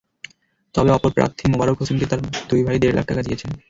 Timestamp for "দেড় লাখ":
2.81-3.05